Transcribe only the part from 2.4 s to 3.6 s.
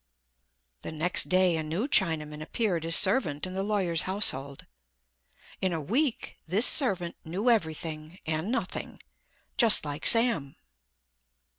appeared as servant in